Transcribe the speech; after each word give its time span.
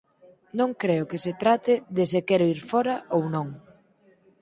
Non 0.59 0.69
creo 0.81 1.03
que 1.09 1.19
se 1.25 1.31
trate 1.41 1.73
de 1.97 2.03
se 2.11 2.19
quero 2.27 2.45
ir 2.53 2.59
fóra 2.71 2.95
ou 3.15 3.23
non. 3.35 3.47